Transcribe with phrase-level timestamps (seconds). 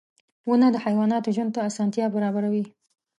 [0.47, 2.63] •ونه د حیواناتو ژوند ته اسانتیا برابروي.